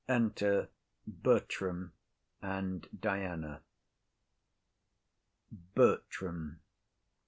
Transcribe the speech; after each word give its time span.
Enter 0.09 0.69
Bertram 1.05 1.93
and 2.41 2.89
Diana. 3.01 3.61
BERTRAM. 5.75 6.59